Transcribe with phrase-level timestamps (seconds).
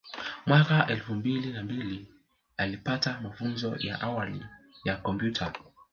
[0.45, 2.07] Mwaka elfu mbili na mbili
[2.57, 4.45] alipata mafunzo ya awali
[4.85, 5.53] ya kompyuta